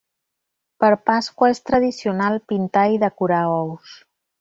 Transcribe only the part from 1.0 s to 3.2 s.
Pasqua és tradicional pintar i